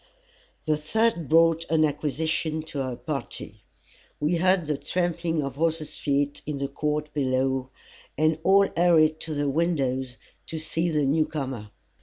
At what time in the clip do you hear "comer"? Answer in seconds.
11.27-11.69